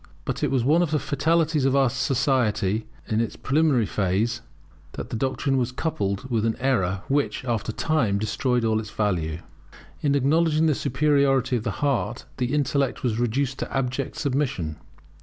But 0.25 0.41
it 0.43 0.49
was 0.49 0.63
one 0.63 0.81
of 0.81 0.89
the 0.89 0.97
fatalities 0.97 1.63
of 1.63 1.91
society 1.91 2.87
in 3.07 3.21
its 3.21 3.35
preliminary 3.35 3.85
phase, 3.85 4.41
that 4.93 5.11
the 5.11 5.15
doctrine 5.15 5.57
was 5.57 5.71
coupled 5.71 6.27
with 6.27 6.43
an 6.43 6.55
error 6.59 7.03
which, 7.07 7.45
after 7.45 7.71
a 7.71 7.75
time, 7.75 8.17
destroyed 8.17 8.65
all 8.65 8.79
its 8.79 8.89
value. 8.89 9.41
In 10.01 10.15
acknowledging 10.15 10.65
the 10.65 10.73
superiority 10.73 11.55
of 11.55 11.63
the 11.63 11.69
heart 11.85 12.25
the 12.37 12.51
intellect 12.51 13.03
was 13.03 13.19
reduced 13.19 13.59
to 13.59 13.71
abject 13.71 14.15
submission. 14.15 14.77